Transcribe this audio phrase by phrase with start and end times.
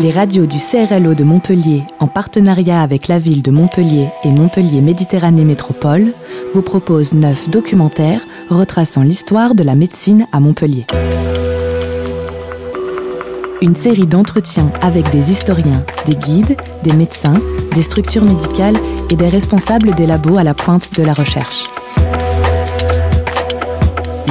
[0.00, 4.80] Les radios du CRLO de Montpellier, en partenariat avec la ville de Montpellier et Montpellier
[4.80, 6.14] Méditerranée Métropole,
[6.54, 10.86] vous proposent neuf documentaires retraçant l'histoire de la médecine à Montpellier.
[13.60, 17.38] Une série d'entretiens avec des historiens, des guides, des médecins,
[17.74, 18.78] des structures médicales
[19.10, 21.64] et des responsables des labos à la pointe de la recherche.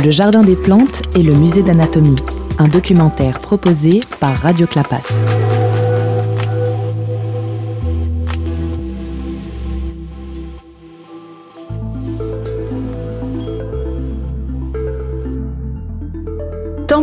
[0.04, 2.16] Le Jardin des plantes et le Musée d'anatomie,
[2.58, 5.08] un documentaire proposé par Radio Clapas.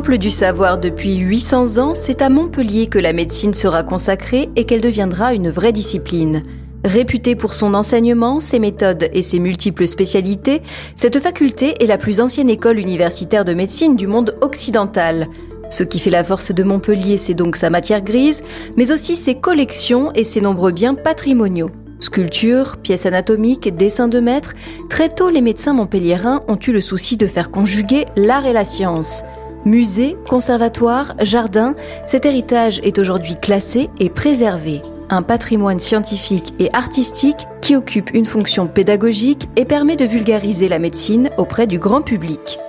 [0.06, 4.80] Du savoir depuis 800 ans, c'est à Montpellier que la médecine sera consacrée et qu'elle
[4.80, 6.44] deviendra une vraie discipline.
[6.84, 10.62] Réputée pour son enseignement, ses méthodes et ses multiples spécialités,
[10.94, 15.26] cette faculté est la plus ancienne école universitaire de médecine du monde occidental.
[15.70, 18.42] Ce qui fait la force de Montpellier, c'est donc sa matière grise,
[18.76, 21.72] mais aussi ses collections et ses nombreux biens patrimoniaux.
[21.98, 24.54] Sculptures, pièces anatomiques, dessins de maître,
[24.88, 28.64] très tôt les médecins montpelliérains ont eu le souci de faire conjuguer l'art et la
[28.64, 29.24] science.
[29.66, 31.74] Musée, conservatoire, jardin,
[32.06, 38.26] cet héritage est aujourd'hui classé et préservé un patrimoine scientifique et artistique qui occupe une
[38.26, 42.60] fonction pédagogique et permet de vulgariser la médecine auprès du grand public.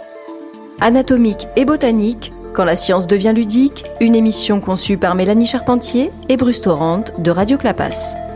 [0.82, 6.38] Anatomique et botanique, quand la science devient ludique, une émission conçue par Mélanie Charpentier et
[6.38, 8.27] Bruce Torrent de Radio Clapas.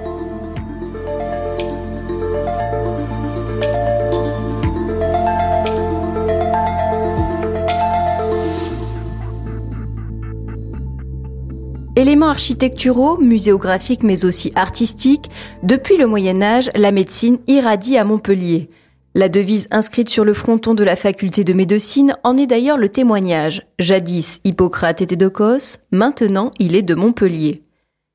[12.28, 15.30] Architecturaux, muséographiques mais aussi artistiques,
[15.64, 18.70] depuis le Moyen Âge, la médecine irradie à Montpellier.
[19.14, 22.88] La devise inscrite sur le fronton de la faculté de médecine en est d'ailleurs le
[22.88, 23.68] témoignage.
[23.78, 27.64] Jadis, Hippocrate était de Cos, maintenant il est de Montpellier.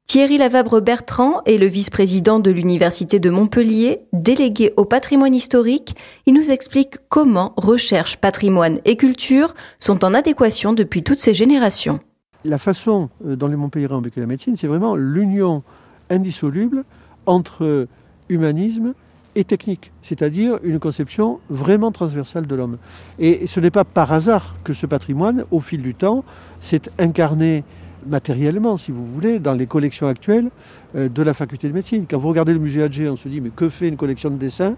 [0.06, 5.96] Thierry Lavabre Bertrand est le vice-président de l'Université de Montpellier, délégué au patrimoine historique.
[6.26, 11.98] Il nous explique comment recherche, patrimoine et culture sont en adéquation depuis toutes ces générations.
[12.46, 15.62] La façon euh, dont les Montpelliérains ont vécu la médecine, c'est vraiment l'union
[16.10, 16.84] indissoluble
[17.26, 17.88] entre
[18.28, 18.94] humanisme
[19.34, 22.78] et technique, c'est-à-dire une conception vraiment transversale de l'homme.
[23.18, 26.24] Et ce n'est pas par hasard que ce patrimoine, au fil du temps,
[26.60, 27.64] s'est incarné
[28.08, 30.48] matériellement, si vous voulez, dans les collections actuelles
[30.94, 32.06] euh, de la faculté de médecine.
[32.08, 34.36] Quand vous regardez le musée Adger, on se dit mais que fait une collection de
[34.36, 34.74] dessins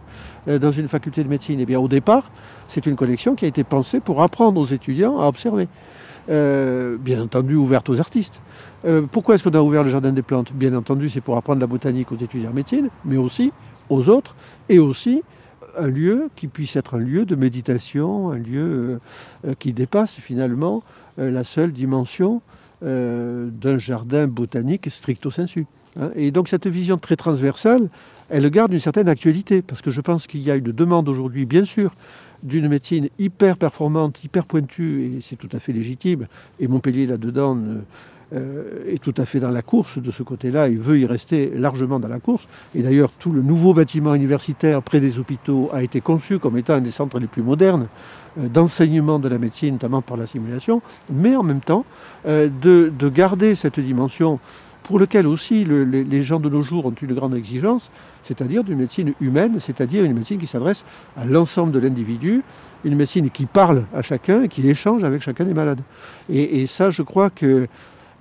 [0.48, 1.60] euh, dans une faculté de médecine?
[1.60, 2.30] Eh bien au départ,
[2.66, 5.68] c'est une collection qui a été pensée pour apprendre aux étudiants à observer.
[6.30, 8.42] Euh, bien entendu ouverte aux artistes.
[8.84, 10.52] Euh, pourquoi est-ce qu'on a ouvert le jardin des plantes?
[10.52, 13.50] Bien entendu, c'est pour apprendre la botanique aux étudiants en médecine, mais aussi
[13.88, 14.34] aux autres,
[14.68, 15.22] et aussi
[15.78, 19.00] un lieu qui puisse être un lieu de méditation, un lieu
[19.46, 20.82] euh, qui dépasse finalement
[21.16, 22.42] la seule dimension
[22.80, 25.66] d'un jardin botanique stricto sensu.
[25.98, 26.10] Hein.
[26.14, 27.88] Et donc cette vision très transversale,
[28.28, 31.44] elle garde une certaine actualité, parce que je pense qu'il y a une demande aujourd'hui,
[31.44, 31.92] bien sûr,
[32.42, 36.26] d'une médecine hyper performante, hyper pointue, et c'est tout à fait légitime.
[36.60, 37.56] Et Montpellier, là-dedans,
[38.34, 41.50] euh, est tout à fait dans la course de ce côté-là, il veut y rester
[41.54, 42.46] largement dans la course.
[42.74, 46.74] Et d'ailleurs, tout le nouveau bâtiment universitaire près des hôpitaux a été conçu comme étant
[46.74, 47.86] un des centres les plus modernes
[48.38, 51.86] euh, d'enseignement de la médecine, notamment par la simulation, mais en même temps
[52.26, 54.40] euh, de, de garder cette dimension
[54.82, 57.90] pour lequel aussi les, gens de nos jours ont une grande exigence,
[58.22, 60.84] c'est-à-dire d'une médecine humaine, c'est-à-dire une médecine qui s'adresse
[61.16, 62.42] à l'ensemble de l'individu,
[62.84, 65.80] une médecine qui parle à chacun qui échange avec chacun des malades.
[66.30, 67.66] Et, ça, je crois que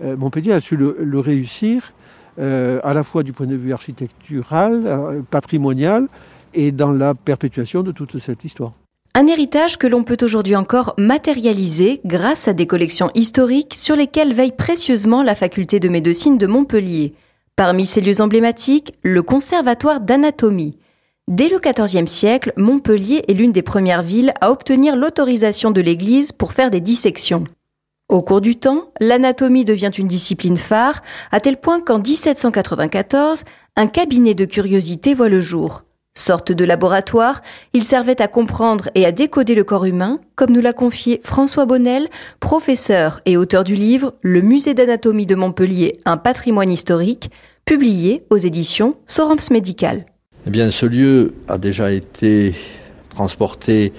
[0.03, 1.93] euh, Montpellier a su le, réussir,
[2.39, 6.07] euh, à la fois du point de vue architectural, euh, patrimonial,
[6.53, 8.73] et dans la perpétuation de toute cette histoire.
[9.19, 14.31] Un héritage que l'on peut aujourd'hui encore matérialiser grâce à des collections historiques sur lesquelles
[14.31, 17.15] veille précieusement la faculté de médecine de Montpellier.
[17.55, 20.77] Parmi ces lieux emblématiques, le conservatoire d'anatomie.
[21.27, 26.31] Dès le XIVe siècle, Montpellier est l'une des premières villes à obtenir l'autorisation de l'Église
[26.31, 27.45] pour faire des dissections.
[28.09, 33.45] Au cours du temps, l'anatomie devient une discipline phare, à tel point qu'en 1794,
[33.77, 35.86] un cabinet de curiosité voit le jour.
[36.17, 37.43] Sorte de laboratoire,
[37.73, 41.67] il servait à comprendre et à décoder le corps humain, comme nous l'a confié François
[41.67, 42.07] Bonnel,
[42.39, 47.29] professeur et auteur du livre Le musée d'anatomie de Montpellier, un patrimoine historique,
[47.65, 50.05] publié aux éditions Sorams Médical.
[50.47, 52.55] Eh bien, ce lieu a déjà été
[53.09, 53.93] transporté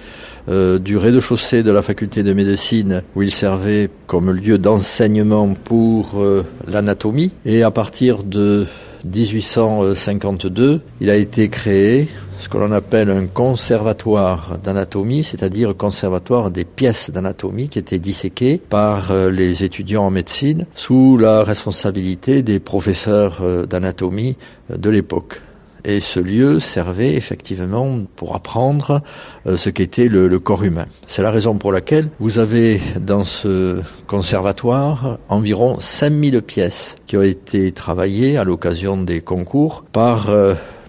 [0.48, 6.20] euh, du rez-de-chaussée de la faculté de médecine où il servait comme lieu d'enseignement pour
[6.20, 8.66] euh, l'anatomie et à partir de
[9.04, 12.08] 1852, il a été créé
[12.38, 18.58] ce que l'on appelle un conservatoire d'anatomie, c'est-à-dire conservatoire des pièces d'anatomie qui étaient disséquées
[18.58, 24.36] par euh, les étudiants en médecine sous la responsabilité des professeurs euh, d'anatomie
[24.70, 25.40] euh, de l'époque.
[25.88, 29.00] Et ce lieu servait effectivement pour apprendre
[29.46, 30.84] ce qu'était le, corps humain.
[31.06, 37.22] C'est la raison pour laquelle vous avez dans ce conservatoire environ 5000 pièces qui ont
[37.22, 40.30] été travaillées à l'occasion des concours par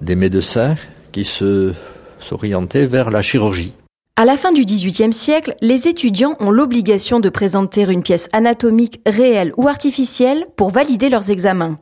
[0.02, 0.76] des médecins
[1.14, 1.74] qui se
[2.20, 3.74] s'orientaient vers la chirurgie.
[4.18, 9.00] À la fin du XVIIIe siècle, les étudiants ont l'obligation de présenter une pièce anatomique
[9.06, 11.80] réelle ou artificielle pour valider leurs examens.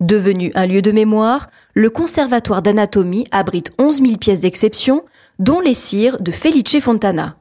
[0.00, 5.04] Devenu un lieu de mémoire, le Conservatoire d'anatomie abrite 11 000 pièces d'exception,
[5.38, 7.38] dont les cires de Felice Fontana.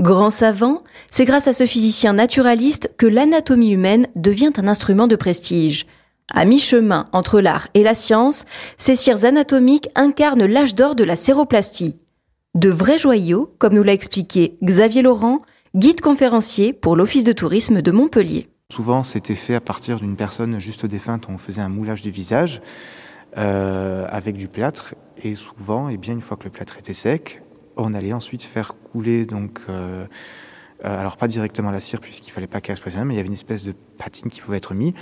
[0.00, 5.16] Grand savant, c'est grâce à ce physicien naturaliste que l'anatomie humaine devient un instrument de
[5.16, 5.86] prestige.
[6.32, 8.44] À mi-chemin entre l'art et la science,
[8.76, 11.96] ces cires anatomiques incarnent l'âge d'or de la séroplastie.
[12.54, 15.42] De vrais joyaux, comme nous l'a expliqué Xavier Laurent,
[15.74, 18.48] guide conférencier pour l'Office de tourisme de Montpellier.
[18.72, 22.60] Souvent, c'était fait à partir d'une personne juste défunte, on faisait un moulage du visage
[23.38, 26.92] euh, avec du plâtre, et souvent, et eh bien, une fois que le plâtre était
[26.92, 27.42] sec,
[27.76, 30.06] on allait ensuite faire couler donc euh,
[30.84, 33.32] euh, alors pas directement la cire puisqu'il fallait pas qu'elle mais il y avait une
[33.34, 34.94] espèce de patine qui pouvait être mis.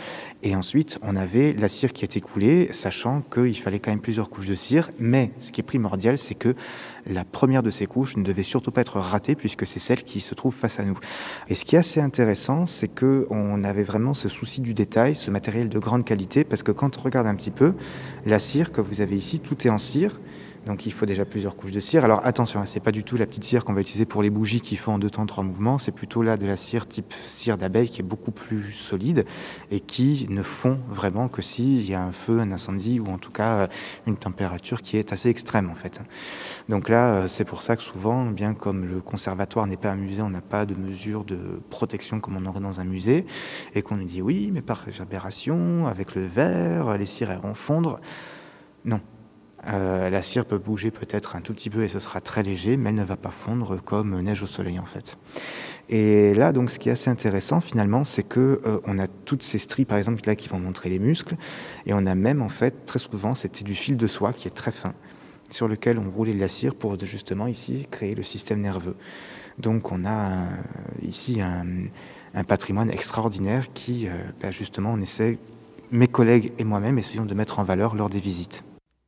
[0.43, 4.31] Et ensuite, on avait la cire qui était coulée, sachant qu'il fallait quand même plusieurs
[4.31, 4.91] couches de cire.
[4.99, 6.55] Mais ce qui est primordial, c'est que
[7.07, 10.21] la première de ces couches ne devait surtout pas être ratée puisque c'est celle qui
[10.21, 10.99] se trouve face à nous.
[11.49, 15.15] Et ce qui est assez intéressant, c'est que on avait vraiment ce souci du détail,
[15.17, 17.75] ce matériel de grande qualité, parce que quand on regarde un petit peu
[18.25, 20.21] la cire que vous avez ici, tout est en cire.
[20.67, 22.05] Donc il faut déjà plusieurs couches de cire.
[22.05, 24.31] Alors attention, hein, c'est pas du tout la petite cire qu'on va utiliser pour les
[24.31, 25.79] bougies qui font en deux temps trois mouvements.
[25.79, 29.27] C'est plutôt là de la cire type cire d'abeille qui est beaucoup plus solide
[29.71, 33.19] et qui ne fond vraiment que s'il y a un feu, un incendie ou en
[33.19, 33.67] tout cas euh,
[34.07, 36.01] une température qui est assez extrême en fait.
[36.69, 39.97] Donc là, euh, c'est pour ça que souvent, bien comme le conservatoire n'est pas un
[39.97, 43.27] musée, on n'a pas de mesures de protection comme on aurait dans un musée
[43.75, 48.01] et qu'on nous dit oui, mais par réverbération, avec le verre, les cires vont fondre.
[48.85, 49.01] Non,
[49.67, 52.77] euh, la cire peut bouger peut-être un tout petit peu et ce sera très léger,
[52.77, 55.17] mais elle ne va pas fondre comme neige au soleil en fait.
[55.89, 59.43] Et là, donc, ce qui est assez intéressant finalement, c'est que euh, on a toutes
[59.43, 61.37] ces stries, par exemple, là, qui vont montrer les muscles,
[61.87, 64.55] et on a même en fait très souvent, c'était du fil de soie qui est
[64.55, 64.95] très fin,
[65.51, 68.97] sur lequel on roulait de la cire pour justement ici créer le système nerveux.
[69.59, 70.47] Donc, on a
[71.03, 75.39] ici un, patrimoine extraordinaire qui, euh, ben, justement, on essaie,
[75.93, 78.65] mes collègues et moi-même, essayons de mettre en valeur lors des visites.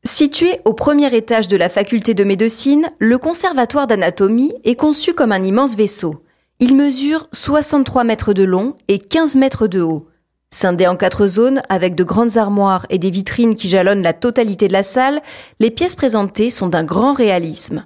[0.06, 5.32] Situé au premier étage de la faculté de médecine, le conservatoire d'anatomie est conçu comme
[5.32, 6.23] un immense vaisseau.
[6.61, 10.06] Il mesure 63 mètres de long et 15 mètres de haut.
[10.49, 14.69] Scindé en quatre zones avec de grandes armoires et des vitrines qui jalonnent la totalité
[14.69, 15.20] de la salle,
[15.58, 17.85] les pièces présentées sont d'un grand réalisme.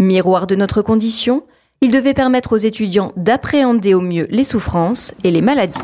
[0.00, 1.44] Miroir de notre condition,
[1.80, 5.78] il devait permettre aux étudiants d'appréhender au mieux les souffrances et les maladies.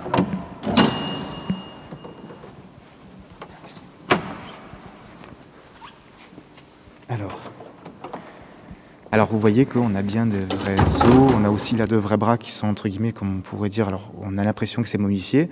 [9.11, 12.17] Alors vous voyez qu'on a bien de vrais os, on a aussi là de vrais
[12.17, 14.97] bras qui sont entre guillemets comme on pourrait dire, alors on a l'impression que c'est
[14.97, 15.51] momifié,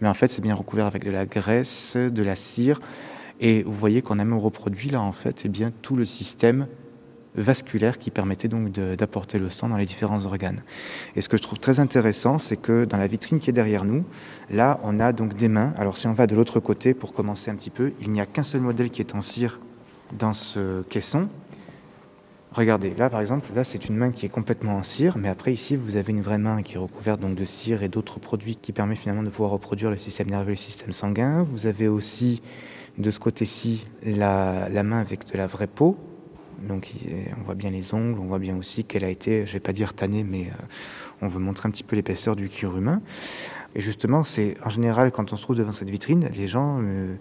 [0.00, 2.80] mais en fait c'est bien recouvert avec de la graisse, de la cire,
[3.40, 6.66] et vous voyez qu'on a même reproduit là en fait eh bien tout le système
[7.34, 10.62] vasculaire qui permettait donc d'apporter le sang dans les différents organes.
[11.16, 13.84] Et ce que je trouve très intéressant, c'est que dans la vitrine qui est derrière
[13.84, 14.04] nous,
[14.50, 15.74] là on a donc des mains.
[15.76, 18.26] Alors si on va de l'autre côté pour commencer un petit peu, il n'y a
[18.26, 19.60] qu'un seul modèle qui est en cire
[20.18, 21.28] dans ce caisson,
[22.54, 25.54] Regardez, là par exemple, là c'est une main qui est complètement en cire, mais après
[25.54, 28.56] ici vous avez une vraie main qui est recouverte donc de cire et d'autres produits
[28.56, 31.44] qui permet finalement de pouvoir reproduire le système nerveux et le système sanguin.
[31.44, 32.42] Vous avez aussi
[32.98, 35.96] de ce côté-ci la, main avec de la vraie peau,
[36.68, 36.90] donc
[37.38, 39.72] on voit bien les ongles, on voit bien aussi qu'elle a été, je vais pas
[39.72, 40.64] dire tannée, mais euh,
[41.22, 43.00] on veut montrer un petit peu l'épaisseur du cuir humain.
[43.74, 47.16] Et justement, c'est en général quand on se trouve devant cette vitrine, les gens euh,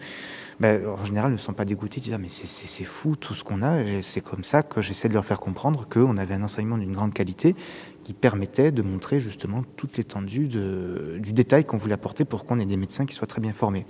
[0.62, 3.64] ben, en général, ne sont pas dégoûtés, de dire mais c'est fou tout ce qu'on
[3.64, 4.02] a.
[4.04, 7.16] C'est comme ça que j'essaie de leur faire comprendre qu'on avait un enseignement d'une grande
[7.16, 7.56] qualité
[8.04, 12.68] qui permettait de montrer justement toute l'étendue du détail qu'on voulait apporter pour qu'on ait
[12.68, 13.88] des médecins qui soient très bien formés.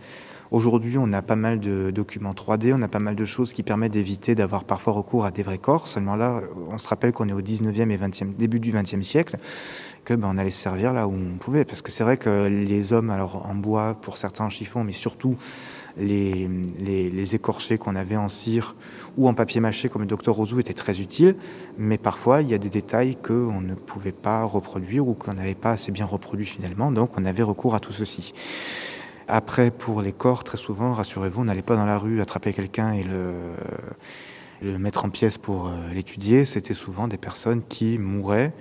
[0.50, 3.64] Aujourd'hui, on a pas mal de documents 3D, on a pas mal de choses qui
[3.64, 5.90] permettent d'éviter d'avoir parfois recours à des vrais corps.
[5.90, 9.38] Seulement là, on se rappelle qu'on est au 19e et 20e, début du 20e siècle,
[10.06, 11.66] que ben, on allait se servir là où on pouvait.
[11.66, 14.94] Parce que c'est vrai que les hommes, alors en bois pour certains en chiffon, mais
[14.94, 15.36] surtout
[15.98, 18.76] les, les, écorchés qu'on avait en cire
[19.18, 21.36] ou en papier mâché comme le docteur Rosou étaient très utiles,
[21.78, 25.56] mais parfois il y a des détails qu'on ne pouvait pas reproduire ou qu'on n'avait
[25.56, 28.34] pas assez bien reproduit finalement, donc on avait recours à tout ceci.
[29.28, 32.92] Après, pour les corps, très souvent, rassurez-vous, on n'allait pas dans la rue attraper quelqu'un
[32.92, 33.32] et le
[34.62, 38.54] le mettre en pièces pour euh, l'étudier, c'était souvent des personnes qui mouraient,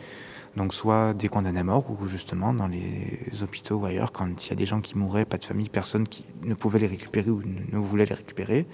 [0.57, 4.51] donc soit des condamnés à mort ou justement dans les hôpitaux ou ailleurs, quand il
[4.51, 7.31] y a des gens qui mouraient, pas de famille, personne qui ne pouvait les récupérer
[7.31, 8.67] ou ne voulait les récupérer,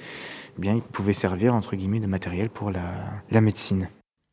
[0.56, 2.84] eh bien ils pouvaient servir entre guillemets de matériel pour la,
[3.30, 3.88] la médecine.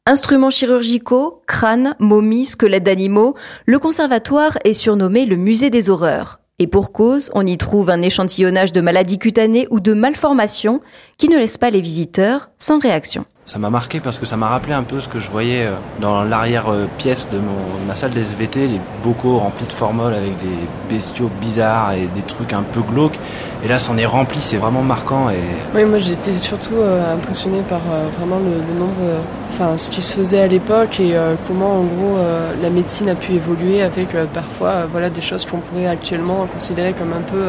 [0.06, 3.36] Instruments chirurgicaux, crânes, momies, squelettes d'animaux,
[3.66, 6.42] le conservatoire est surnommé le musée des horreurs.
[6.60, 10.82] Et pour cause, on y trouve un échantillonnage de maladies cutanées ou de malformations
[11.18, 13.26] qui ne laisse pas les visiteurs sans réaction.
[13.46, 15.74] Ça m'a marqué parce que ça m'a rappelé un peu ce que je voyais euh,
[16.00, 21.30] dans l'arrière-pièce de mon, ma salle d'SVT, les bocaux remplis de formol avec des bestiaux
[21.42, 23.20] bizarres et des trucs un peu glauques.
[23.62, 25.30] Et là, c'en est rempli, c'est vraiment marquant.
[25.30, 25.42] Et...
[25.76, 30.02] Oui, moi j'étais surtout euh, impressionné par euh, vraiment le, le nombre, enfin ce qui
[30.02, 31.14] se faisait à l'époque et
[31.46, 32.18] comment en gros
[32.62, 37.14] la médecine a pu évoluer avec parfois voilà des choses qu'on pourrait actuellement considérer comme
[37.14, 37.44] un peu,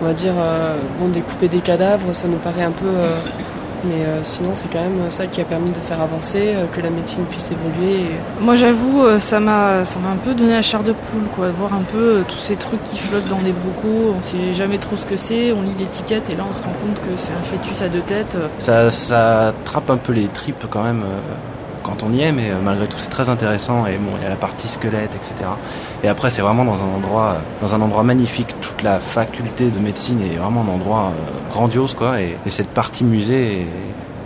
[0.00, 0.34] on va dire,
[1.00, 2.86] bon découper des cadavres, ça nous paraît un peu
[3.84, 6.80] mais euh, sinon, c'est quand même ça qui a permis de faire avancer, euh, que
[6.80, 8.06] la médecine puisse évoluer.
[8.40, 11.46] Moi, j'avoue, euh, ça m'a, ça m'a un peu donné la chair de poule, quoi,
[11.46, 14.14] de voir un peu tous ces trucs qui flottent dans des bocaux.
[14.18, 15.52] On sait jamais trop ce que c'est.
[15.52, 18.00] On lit l'étiquette et là, on se rend compte que c'est un fœtus à deux
[18.00, 18.36] têtes.
[18.58, 21.04] Ça, ça trappe un peu les tripes quand même
[21.88, 24.28] quand on y est, mais malgré tout c'est très intéressant et bon il y a
[24.28, 25.34] la partie squelette, etc.
[26.04, 28.54] Et après c'est vraiment dans un endroit, dans un endroit magnifique.
[28.60, 32.70] Toute la faculté de médecine est vraiment un endroit euh, grandiose quoi, et, et cette
[32.70, 33.66] partie musée est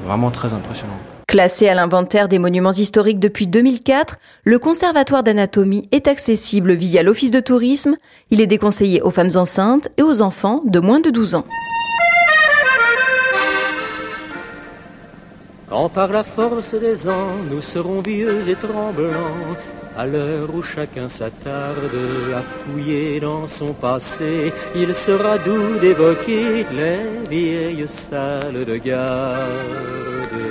[0.06, 0.98] vraiment très impressionnante.
[1.32, 7.30] Classé à l'inventaire des monuments historiques depuis 2004, le Conservatoire d'anatomie est accessible via l'Office
[7.30, 7.96] de tourisme.
[8.30, 11.46] Il est déconseillé aux femmes enceintes et aux enfants de moins de 12 ans.
[15.72, 19.56] Quand par la force des ans nous serons vieux et tremblants,
[19.96, 21.96] à l'heure où chacun s'attarde
[22.36, 27.00] à fouiller dans son passé, il sera doux d'évoquer les
[27.30, 30.42] vieilles salles de garde.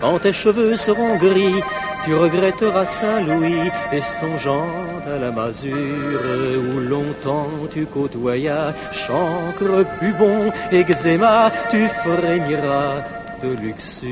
[0.00, 1.60] Quand tes cheveux seront gris,
[2.06, 4.70] tu regretteras Saint-Louis et songeant
[5.06, 6.24] à la masure
[6.72, 9.84] où longtemps tu côtoyas chancre,
[10.18, 13.02] bon eczéma, tu frémiras
[13.44, 14.08] de luxure.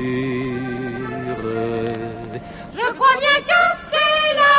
[2.75, 3.61] Je crois bien que
[3.91, 4.57] c'est la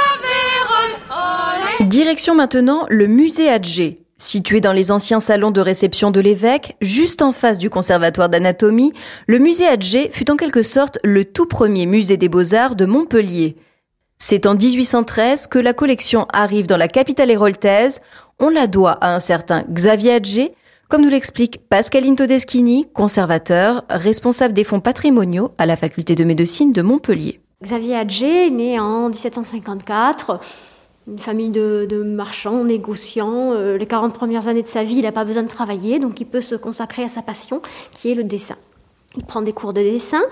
[1.80, 1.88] vérole.
[1.88, 4.00] Direction maintenant le musée Adger.
[4.16, 8.92] Situé dans les anciens salons de réception de l'évêque, juste en face du conservatoire d'anatomie,
[9.26, 13.56] le musée Adger fut en quelque sorte le tout premier musée des beaux-arts de Montpellier.
[14.18, 18.00] C'est en 1813 que la collection arrive dans la capitale héroltaise.
[18.38, 20.54] On la doit à un certain Xavier Adger,
[20.88, 26.72] comme nous l'explique Pascaline Todeschini, conservateur, responsable des fonds patrimoniaux à la faculté de médecine
[26.72, 27.40] de Montpellier.
[27.62, 30.40] Xavier Adger né en 1754
[31.06, 33.52] une famille de, de marchands, négociants.
[33.52, 36.20] Euh, les 40 premières années de sa vie, il n'a pas besoin de travailler, donc
[36.20, 37.60] il peut se consacrer à sa passion,
[37.92, 38.56] qui est le dessin.
[39.16, 40.22] Il prend des cours de dessin.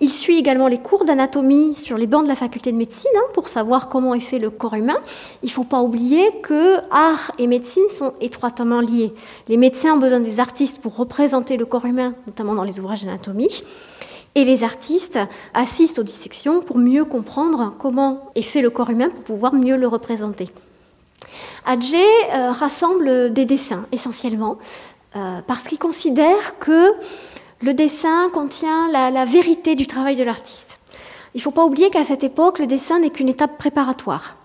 [0.00, 3.26] Il suit également les cours d'anatomie sur les bancs de la faculté de médecine hein,
[3.32, 4.98] pour savoir comment est fait le corps humain.
[5.42, 9.14] Il ne faut pas oublier que art et médecine sont étroitement liés.
[9.48, 13.04] Les médecins ont besoin des artistes pour représenter le corps humain, notamment dans les ouvrages
[13.04, 13.62] d'anatomie.
[14.34, 15.18] Et les artistes
[15.54, 19.76] assistent aux dissections pour mieux comprendre comment est fait le corps humain pour pouvoir mieux
[19.76, 20.50] le représenter.
[21.64, 22.02] Adjé
[22.34, 24.58] euh, rassemble des dessins essentiellement
[25.16, 26.92] euh, parce qu'il considère que
[27.64, 30.78] le dessin contient la, vérité du travail de l'artiste.
[31.34, 34.36] Il ne faut pas oublier qu'à cette époque, le dessin n'est qu'une étape préparatoire.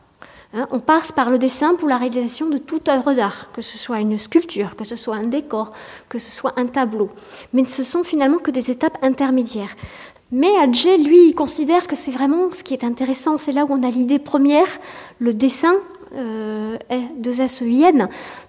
[0.53, 3.77] Hein, on passe par le dessin pour la réalisation de toute œuvre d'art, que ce
[3.77, 5.73] soit une sculpture, que ce soit un décor,
[6.07, 7.09] que ce soit un tableau.
[7.51, 9.75] Mais ce sont finalement que des étapes intermédiaires.
[10.31, 13.83] Mais Adjé, lui, considère que c'est vraiment ce qui est intéressant, c'est là où on
[13.83, 14.79] a l'idée première,
[15.19, 15.75] le dessin
[16.15, 16.77] euh,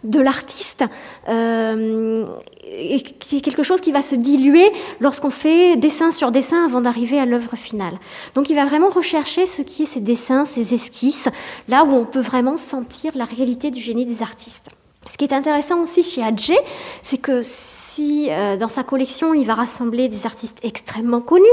[0.03, 0.85] de l'artiste,
[1.29, 2.27] euh,
[2.65, 6.81] et qui est quelque chose qui va se diluer lorsqu'on fait dessin sur dessin avant
[6.81, 7.99] d'arriver à l'œuvre finale.
[8.35, 11.29] Donc il va vraiment rechercher ce qui est ces dessins, ces esquisses,
[11.69, 14.69] là où on peut vraiment sentir la réalité du génie des artistes.
[15.11, 16.57] Ce qui est intéressant aussi chez Adjé,
[17.03, 21.45] c'est que si euh, dans sa collection il va rassembler des artistes extrêmement connus,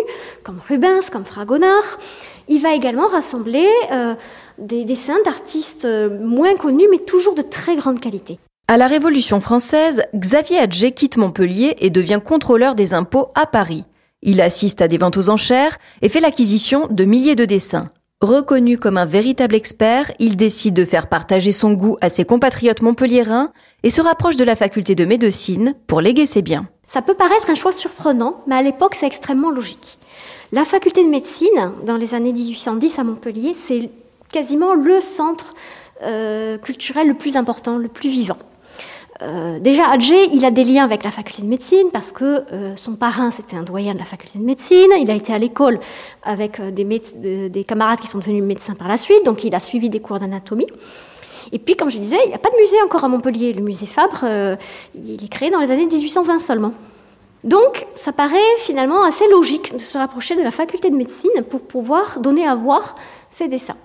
[0.44, 2.00] comme Rubens, comme Fragonard,
[2.48, 3.68] il va également rassembler
[4.58, 8.40] des dessins d'artistes euh, moins connus, mais toujours de très grande qualité.
[8.68, 13.86] À la Révolution française, Xavier Adger quitte Montpellier et devient contrôleur des impôts à Paris.
[14.22, 17.92] Il assiste à des ventes aux enchères et fait l'acquisition de milliers de dessins.
[18.20, 22.82] Reconnu comme un véritable expert, il décide de faire partager son goût à ses compatriotes
[22.82, 23.52] montpelliérains
[23.84, 26.68] et se rapproche de la faculté de médecine pour léguer ses biens.
[26.88, 30.00] Ça peut paraître un choix surprenant, mais à l'époque c'est extrêmement logique.
[30.52, 33.92] La faculté de médecine, dans les années 1810 à Montpellier, c'est
[34.32, 35.54] quasiment le centre
[36.04, 38.38] euh, culturel le plus important, le plus vivant.
[39.24, 42.76] Euh, déjà, Adjé, il a des liens avec la faculté de médecine parce que euh,
[42.76, 44.92] son parrain, c'était un doyen de la faculté de médecine.
[45.00, 45.80] Il a été à l'école
[46.22, 46.84] avec des,
[47.50, 50.20] des, camarades qui sont devenus médecins par la suite, donc il a suivi des cours
[50.20, 50.68] d'anatomie.
[51.52, 53.54] Et puis, comme je disais, il n'y a pas de musée encore à Montpellier.
[53.54, 54.26] Le musée Fabre,
[54.94, 56.74] il est créé dans les années 1820 seulement.
[57.44, 61.62] Donc, ça paraît finalement assez logique de se rapprocher de la faculté de médecine pour
[61.62, 62.96] pouvoir donner à voir
[63.30, 63.78] ces dessins.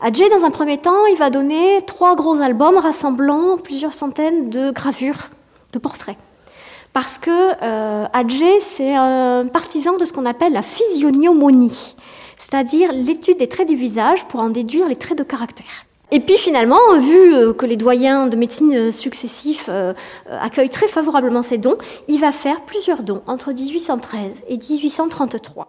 [0.00, 4.70] Adjé, dans un premier temps, il va donner trois gros albums rassemblant plusieurs centaines de
[4.70, 5.28] gravures,
[5.72, 6.16] de portraits.
[6.92, 7.30] Parce que
[7.62, 8.06] euh,
[8.60, 11.96] c'est un partisan de ce qu'on appelle la physiognomonie,
[12.38, 15.86] c'est-à-dire l'étude des traits du visage pour en déduire les traits de caractère.
[16.12, 19.94] Et puis finalement, vu euh, que les doyens de médecine successifs euh,
[20.30, 21.76] accueillent très favorablement ces dons,
[22.06, 25.68] il va faire plusieurs dons entre 1813 et 1833.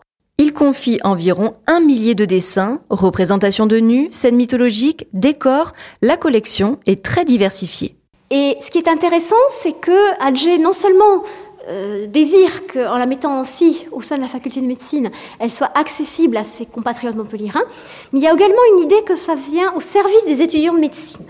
[0.49, 5.73] Il confie environ un millier de dessins, représentations de nus, scènes mythologiques, décors.
[6.01, 7.95] La collection est très diversifiée.
[8.31, 11.21] Et ce qui est intéressant, c'est que Adjé non seulement
[11.67, 15.69] euh, désire qu'en la mettant ainsi au sein de la faculté de médecine, elle soit
[15.77, 17.65] accessible à ses compatriotes montpelliérains,
[18.11, 20.79] mais il y a également une idée que ça vient au service des étudiants de
[20.79, 21.27] médecine.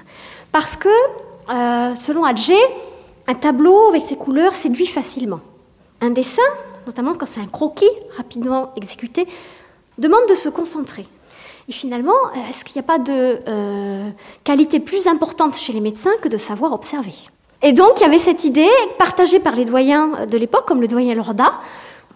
[0.53, 0.87] Parce que,
[1.49, 2.55] euh, selon Adjé,
[3.27, 5.41] un tableau avec ses couleurs séduit facilement.
[5.99, 6.41] Un dessin
[6.85, 9.27] notamment quand c'est un croquis rapidement exécuté,
[9.97, 11.05] demande de se concentrer.
[11.67, 14.09] Et finalement, euh, est-ce qu'il n'y a pas de euh,
[14.43, 17.13] qualité plus importante chez les médecins que de savoir observer?
[17.61, 20.87] Et donc, il y avait cette idée, partagée par les doyens de l'époque, comme le
[20.87, 21.59] doyen Lorda,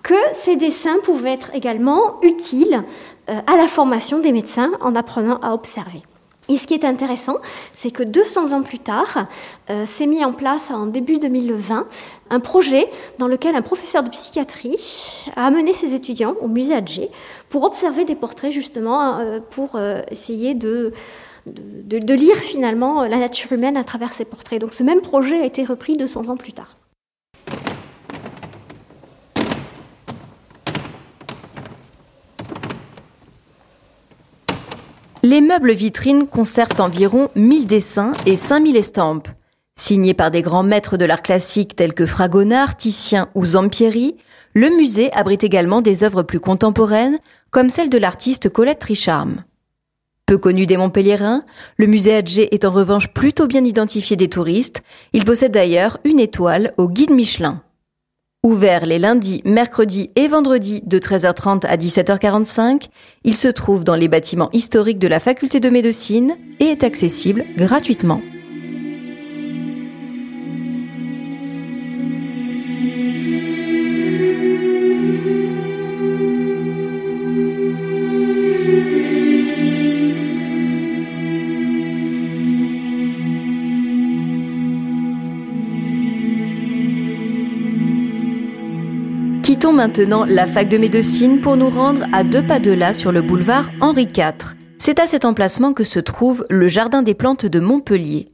[0.01, 2.83] que ces dessins pouvaient être également utiles
[3.29, 6.01] euh, à la formation des médecins en apprenant à observer.
[6.49, 7.37] Et ce qui est intéressant,
[7.73, 9.27] c'est que 200 ans plus tard,
[9.69, 11.87] euh, s'est mis en place en début 2020
[12.29, 17.09] un projet dans lequel un professeur de psychiatrie a amené ses étudiants au musée Adjé
[17.49, 20.91] pour observer des portraits justement, euh, pour euh, essayer de,
[21.45, 24.59] de, lire finalement la nature humaine à travers ces portraits.
[24.59, 26.75] Donc ce même projet a été repris 200 ans plus tard.
[35.33, 39.29] Les meubles vitrines conservent environ 1000 dessins et 5000 estampes.
[39.75, 44.15] Signés par des grands maîtres de l'art classique tels que Fragonard, Titien ou Zampieri,
[44.53, 47.17] le musée abrite également des œuvres plus contemporaines,
[47.49, 49.43] comme celle de l'artiste Colette Tricharme.
[50.27, 51.43] Peu connu des Montpelliérains,
[51.77, 54.83] le musée Adjé est en revanche plutôt bien identifié des touristes.
[55.13, 57.63] Il possède d'ailleurs une étoile au guide Michelin.
[58.45, 62.89] Ouvert les lundis, mercredis et vendredis de 13h30 à 17h45,
[63.23, 67.45] il se trouve dans les bâtiments historiques de la faculté de médecine et est accessible
[67.55, 68.19] gratuitement.
[89.43, 93.11] Quittons maintenant la fac de médecine pour nous rendre à deux pas de là sur
[93.11, 94.55] le boulevard Henri IV.
[94.77, 98.29] C'est à cet emplacement que se trouve le Jardin des plantes de Montpellier.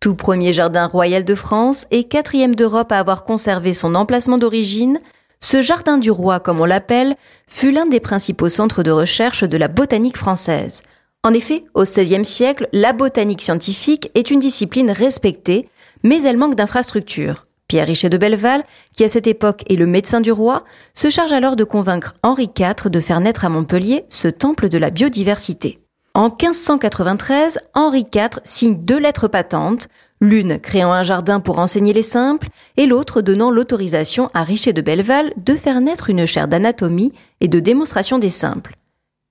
[0.00, 5.00] Tout premier jardin royal de France et quatrième d'Europe à avoir conservé son emplacement d'origine,
[5.38, 9.58] ce jardin du roi, comme on l'appelle, fut l'un des principaux centres de recherche de
[9.58, 10.82] la botanique française.
[11.22, 15.68] En effet, au XVIe siècle, la botanique scientifique est une discipline respectée,
[16.04, 17.44] mais elle manque d'infrastructures.
[17.68, 21.32] Pierre Richet de Belleval, qui à cette époque est le médecin du roi, se charge
[21.32, 25.80] alors de convaincre Henri IV de faire naître à Montpellier ce temple de la biodiversité.
[26.16, 29.88] En 1593, Henri IV signe deux lettres patentes,
[30.20, 34.80] l'une créant un jardin pour enseigner les simples et l'autre donnant l'autorisation à Richet de
[34.80, 38.76] Belleval de faire naître une chaire d'anatomie et de démonstration des simples.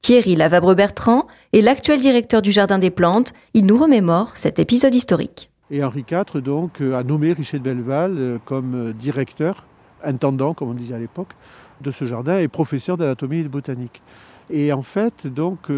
[0.01, 3.31] Thierry Lavabre-Bertrand est l'actuel directeur du Jardin des Plantes.
[3.53, 5.52] Il nous remémore cet épisode historique.
[5.71, 9.65] Et Henri IV donc, euh, a nommé Richet de Belleval euh, comme euh, directeur,
[10.03, 11.33] intendant, comme on disait à l'époque,
[11.79, 14.01] de ce jardin et professeur d'anatomie et de botanique.
[14.49, 15.71] Et en fait, donc,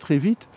[0.00, 0.48] très vite,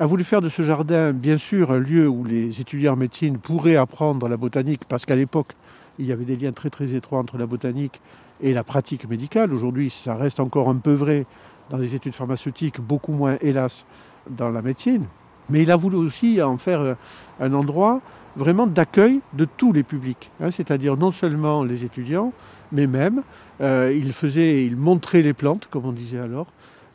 [0.00, 3.38] a voulu faire de ce jardin, bien sûr, un lieu où les étudiants en médecine
[3.38, 5.54] pourraient apprendre la botanique, parce qu'à l'époque,
[6.00, 8.00] il y avait des liens très très étroits entre la botanique
[8.40, 9.54] et la pratique médicale.
[9.54, 11.24] Aujourd'hui, ça reste encore un peu vrai
[11.70, 13.86] dans les études pharmaceutiques, beaucoup moins, hélas,
[14.28, 15.06] dans la médecine.
[15.50, 16.94] Mais il a voulu aussi en faire euh,
[17.40, 18.00] un endroit
[18.36, 22.32] vraiment d'accueil de tous les publics, hein, c'est-à-dire non seulement les étudiants,
[22.70, 23.22] mais même
[23.60, 26.46] euh, il faisait, il montrait les plantes, comme on disait alors,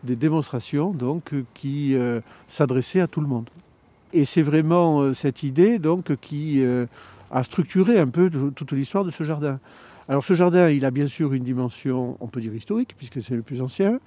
[0.03, 1.95] des démonstrations donc euh, qui
[2.47, 3.49] s'adressaient à tout le monde.
[4.13, 6.63] Et c'est vraiment cette idée donc qui
[7.29, 9.60] a structuré un peu toute l'histoire de ce jardin.
[10.07, 13.36] Alors ce jardin, il a bien sûr une dimension, on peut dire historique, puisque c'est
[13.36, 13.99] le plus ancien,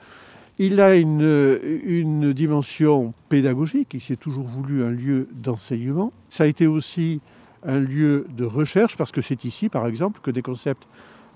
[0.63, 6.13] il a une, dimension pédagogique, il s'est toujours voulu un lieu d'enseignement.
[6.29, 7.23] Ça a été aussi
[7.65, 10.87] un lieu de recherche parce que c'est ici, par exemple, que des concepts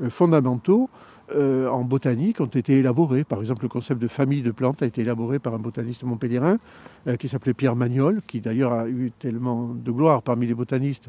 [0.02, 0.90] euh, fondamentaux
[1.34, 3.24] euh, en botanique ont été élaborés.
[3.24, 6.58] Par exemple, le concept de famille de plantes a été élaboré par un botaniste montpelliérain
[7.06, 11.08] euh, qui s'appelait Pierre Magnol, qui d'ailleurs a eu tellement de gloire parmi les botanistes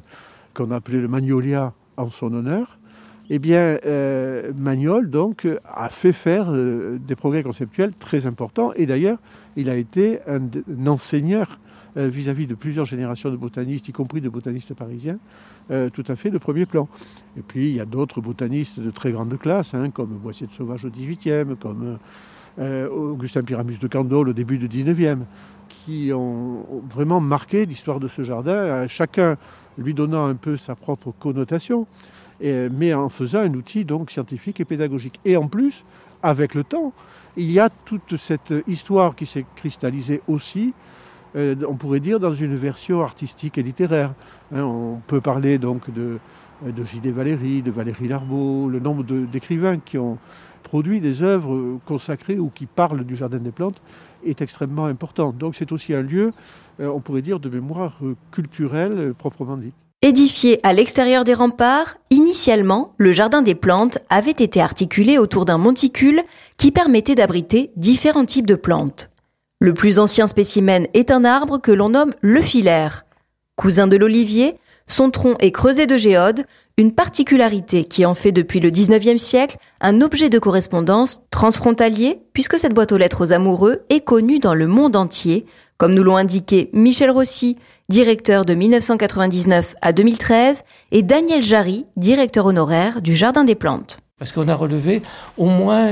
[0.54, 2.80] qu'on a appelé le Magnolia en son honneur.
[3.30, 9.18] Eh bien, euh, Magnol donc a fait faire des progrès conceptuels très importants et d'ailleurs,
[9.56, 11.60] il a été un, enseigneur
[11.96, 15.18] vis-à-vis de plusieurs générations de botanistes, y compris de botanistes parisiens,
[15.72, 16.88] euh, tout à fait de premier plan.
[17.38, 20.52] Et puis il y a d'autres botanistes de très grande classe, hein, comme Boissier de
[20.52, 21.98] Sauvage au XVIIIe, comme
[22.60, 25.26] euh, Augustin Pyramus de Candolle au début du XIXe,
[25.68, 29.38] qui ont vraiment marqué l'histoire de ce jardin, euh, chacun
[29.78, 31.88] lui donnant un peu sa propre connotation,
[32.42, 35.20] mais en faisant un outil donc scientifique et pédagogique.
[35.26, 35.84] Et en plus,
[36.22, 36.94] avec le temps,
[37.38, 40.74] il y a toute cette histoire qui s'est cristallisée aussi
[41.36, 44.14] euh, on pourrait dire, dans une version artistique et littéraire.
[44.54, 46.20] Hein, on peut parler donc de,
[46.66, 47.12] de J.D.
[47.12, 50.18] Valéry, de Valérie Larbeau, le nombre d'écrivains qui ont
[50.64, 53.82] produit des œuvres consacrées ou qui parlent du Jardin des Plantes
[54.26, 55.34] est extrêmement important.
[55.34, 56.34] Donc c'est aussi un lieu,
[56.80, 58.00] euh, on pourrait dire, de mémoire
[58.32, 59.85] culturelle proprement dite.
[60.02, 65.58] Édifié à l'extérieur des remparts, initialement, le Jardin des Plantes avait été articulé autour d'un
[65.58, 66.22] monticule
[66.58, 69.10] qui permettait d'abriter différents types de plantes.
[69.60, 73.06] Le plus ancien spécimen est un arbre que l'on nomme le filaire.
[73.56, 76.46] Cousin de l'olivier, son tronc est creusé de géode,
[76.78, 82.60] une particularité qui en fait depuis le 19e siècle un objet de correspondance transfrontalier puisque
[82.60, 85.46] cette boîte aux lettres aux amoureux est connue dans le monde entier,
[85.78, 87.58] comme nous l'ont indiqué Michel Rossi,
[87.90, 94.00] directeur de 1999 à 2013, et Daniel Jarry, directeur honoraire du Jardin des Plantes.
[94.18, 95.02] Parce qu'on a relevé
[95.38, 95.92] au moins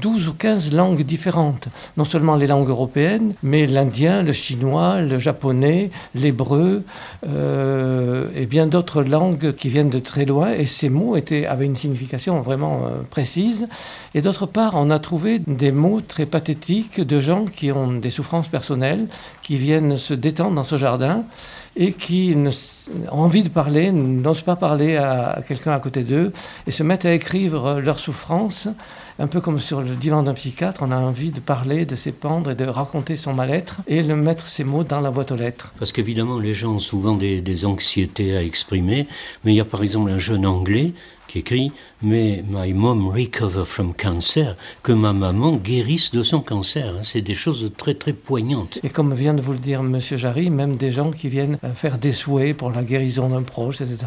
[0.00, 1.68] 12 ou 15 langues différentes.
[1.98, 6.84] Non seulement les langues européennes, mais l'indien, le chinois, le japonais, l'hébreu
[7.26, 10.52] euh, et bien d'autres langues qui viennent de très loin.
[10.52, 13.68] Et ces mots étaient, avaient une signification vraiment euh, précise.
[14.14, 18.08] Et d'autre part, on a trouvé des mots très pathétiques de gens qui ont des
[18.08, 19.06] souffrances personnelles,
[19.42, 21.26] qui viennent se détendre dans ce jardin
[21.78, 22.36] et qui
[23.10, 26.32] ont envie de parler, n'osent pas parler à quelqu'un à côté d'eux
[26.66, 28.68] et se mettent à écrire leurs souffrances,
[29.20, 32.50] un peu comme sur le divan d'un psychiatre, on a envie de parler, de s'épandre
[32.50, 35.72] et de raconter son mal-être et de mettre ces mots dans la boîte aux lettres.
[35.78, 39.06] Parce qu'évidemment, les gens ont souvent des anxiétés à exprimer,
[39.44, 40.92] mais il y a par exemple un jeune Anglais
[41.28, 46.86] qui écrit Mais my mom recover from cancer, que ma maman guérisse de son cancer.
[46.88, 47.00] Hein.
[47.04, 48.80] C'est des choses très très poignantes.
[48.82, 51.74] Et comme vient de vous le dire Monsieur Jarry, même des gens qui viennent euh,
[51.74, 53.98] faire des souhaits pour la guérison d'un proche, etc.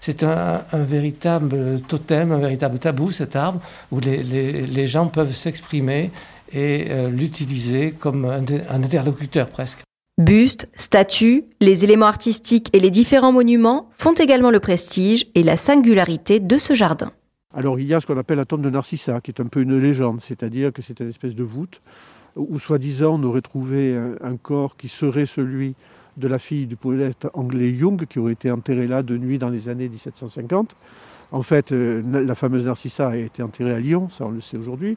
[0.00, 3.60] C'est un, véritable totem, un véritable tabou cet arbre,
[3.90, 6.10] où les, les, les gens peuvent s'exprimer
[6.52, 9.85] et euh, l'utiliser comme un, un interlocuteur presque.
[10.18, 15.58] Bustes, statues, les éléments artistiques et les différents monuments font également le prestige et la
[15.58, 17.12] singularité de ce jardin.
[17.54, 19.60] Alors il y a ce qu'on appelle la tombe de Narcissa, qui est un peu
[19.60, 21.82] une légende, c'est-à-dire que c'est une espèce de voûte
[22.34, 25.74] où soi-disant on aurait trouvé un, corps qui serait celui
[26.16, 29.50] de la fille du poète anglais Jung, qui aurait été enterré là de nuit dans
[29.50, 30.74] les années 1750.
[31.30, 34.56] En fait, euh, la fameuse Narcissa a été enterrée à Lyon, ça on le sait
[34.56, 34.96] aujourd'hui.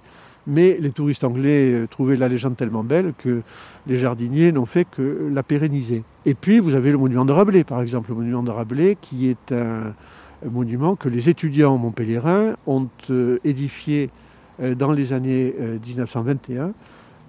[0.50, 3.42] Mais les touristes anglais euh, trouvaient la légende tellement belle que
[3.86, 6.04] les jardiniers n'ont fait que la pérenniser.
[6.26, 9.30] Et puis vous avez le monument de Rabelais, par exemple, le monument de Rabelais qui
[9.30, 9.94] est un,
[10.50, 14.10] monument que les étudiants montpelliérains ont euh, édifié
[14.60, 15.54] euh, dans les années
[15.86, 16.72] 1921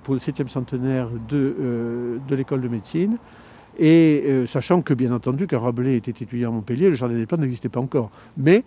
[0.03, 3.19] pour le 7e centenaire de, l'école de médecine.
[3.79, 7.41] Et sachant que, bien entendu, quand Rabelais était étudiant à Montpellier, le jardin des plantes
[7.41, 8.11] n'existait pas encore.
[8.37, 8.65] Mais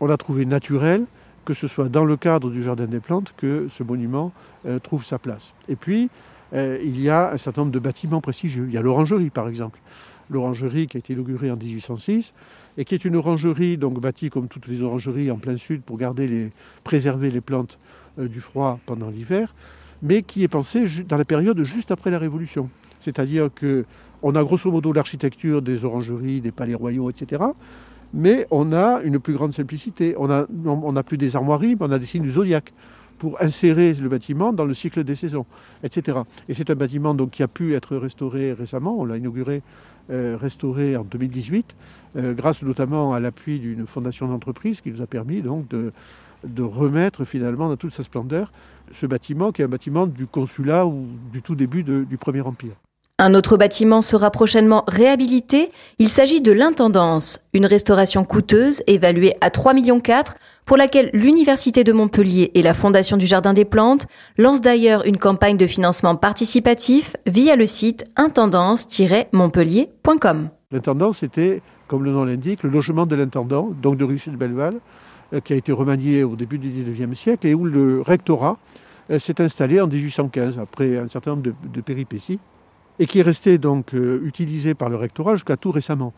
[0.00, 1.04] on l'a trouvé naturel
[1.44, 4.32] que ce soit dans le cadre du Jardin des Plantes que ce monument
[4.66, 5.54] euh, trouve sa place.
[5.68, 6.10] Et puis,
[6.54, 8.66] euh, il y a un certain nombre de bâtiments prestigieux.
[8.68, 9.80] Il y a l'orangerie, par exemple.
[10.30, 12.34] L'orangerie qui a été inaugurée en 1806
[12.78, 15.98] et qui est une orangerie donc bâtie comme toutes les orangeries en plein sud pour
[15.98, 16.50] garder les,
[16.82, 17.78] préserver les plantes
[18.18, 19.54] euh, du froid pendant l'hiver,
[20.02, 22.70] mais qui est pensée dans la période juste après la Révolution.
[23.00, 23.84] C'est-à-dire que
[24.22, 27.44] on a grosso modo l'architecture des orangeries, des palais royaux, etc
[28.14, 30.14] mais on a une plus grande simplicité.
[30.16, 32.72] On n'a plus des armoiries, mais on a des signes du zodiaque
[33.18, 35.46] pour insérer le bâtiment dans le cycle des saisons,
[35.82, 36.18] etc.
[36.48, 39.62] Et c'est un bâtiment donc, qui a pu être restauré récemment, on l'a inauguré,
[40.10, 41.76] euh, restauré en 2018,
[42.16, 45.92] euh, grâce notamment à l'appui d'une fondation d'entreprise qui nous a permis donc de,
[46.44, 48.52] de remettre finalement dans toute sa splendeur
[48.92, 52.74] ce bâtiment qui est un bâtiment du consulat ou du tout début du Premier Empire.
[53.20, 55.70] Un autre bâtiment sera prochainement réhabilité.
[56.00, 60.02] Il s'agit de l'intendance, une restauration coûteuse évaluée à 3,4 millions
[60.66, 65.18] pour laquelle l'Université de Montpellier et la Fondation du Jardin des Plantes lancent d'ailleurs une
[65.18, 70.48] campagne de financement participatif via le site intendance-montpellier.com.
[70.72, 74.80] L'intendant, c'était, comme le nom l'indique, le logement de l'intendant, donc de Richard Belleval,
[75.32, 78.58] euh, qui a été remanié au début du XIXe siècle et où le rectorat
[79.10, 82.40] euh, s'est installé en 1815, après un certain nombre de, péripéties,
[82.98, 86.12] et qui est resté donc euh, utilisé par le rectorat jusqu'à tout récemment.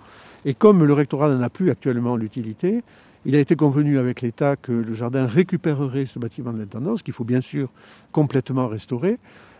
[0.44, 2.82] Et comme le rectorat n'en a plus actuellement l'utilité,
[3.24, 7.14] il a été convenu avec l'État que le jardin récupérerait ce bâtiment de l'intendance, qu'il
[7.14, 7.68] faut bien sûr
[8.12, 9.18] complètement restaurer,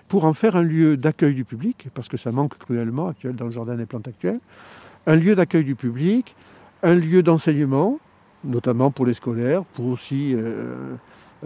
[0.09, 3.46] pour en faire un lieu d'accueil du public, parce que ça manque cruellement actuel dans
[3.46, 4.38] le jardin des plantes actuelles,
[5.07, 6.37] un lieu d'accueil du public,
[6.85, 7.98] un lieu d'enseignement,
[8.44, 10.94] notamment pour les scolaires, pour aussi euh,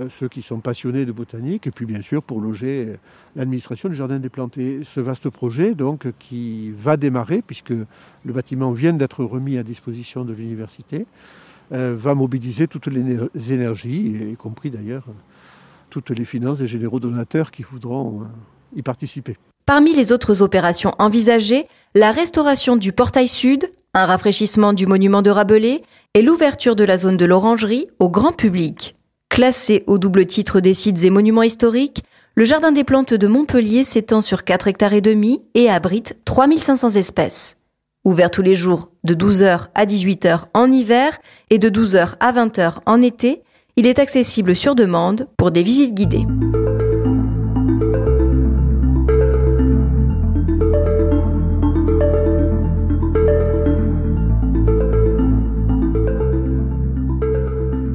[0.09, 2.97] ceux qui sont passionnés de botanique, et puis bien sûr pour loger euh,
[3.37, 4.59] l'administration du Jardin des Plantes.
[4.59, 9.63] Et ce vaste projet, donc, qui va démarrer, puisque le bâtiment vient d'être remis à
[9.63, 11.07] disposition de l'université,
[11.73, 15.05] va mobiliser toutes les énergies, y compris d'ailleurs
[15.89, 18.23] toutes les finances des généraux donateurs qui voudront
[18.75, 19.37] y participer.
[19.67, 25.31] Parmi les autres opérations envisagées, la restauration du portail sud, un rafraîchissement du monument de
[25.31, 25.83] Rabelais
[26.15, 28.97] et l'ouverture de la zone de l'orangerie au grand public.
[29.31, 32.03] Classé au double titre des sites et monuments historiques,
[32.35, 36.91] le Jardin des plantes de Montpellier s'étend sur 4 hectares et demi et abrite 3500
[36.97, 37.57] espèces.
[38.05, 41.17] Ouvert tous les jours de 12h à 18h en hiver
[41.49, 43.43] et de 12h à 20h en été,
[43.77, 46.27] il est accessible sur demande pour des visites guidées.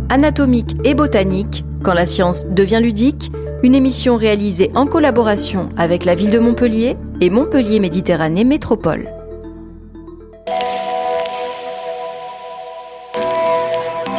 [0.09, 3.31] Anatomique et botanique, quand la science devient ludique,
[3.63, 9.09] une émission réalisée en collaboration avec la ville de Montpellier et Montpellier Méditerranée Métropole.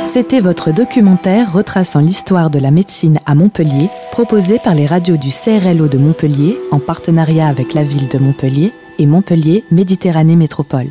[0.06, 5.28] C'était votre documentaire retraçant l'histoire de la médecine à Montpellier, proposé par les radios du
[5.28, 10.88] CRLO de Montpellier en partenariat avec la ville de Montpellier et Montpellier Méditerranée Métropole.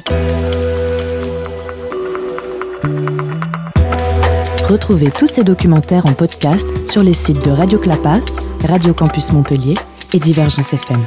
[4.67, 8.25] Retrouvez tous ces documentaires en podcast sur les sites de Radio Clapas,
[8.67, 9.75] Radio Campus Montpellier
[10.11, 11.05] et Divergence FM.